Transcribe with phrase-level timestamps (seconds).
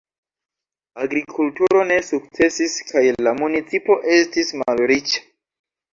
[1.03, 5.27] Agrikulturo ne sukcesis kaj la municipo estis malriĉa.